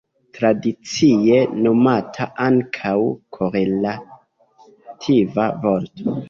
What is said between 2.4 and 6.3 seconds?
ankaŭ korelativa vorto.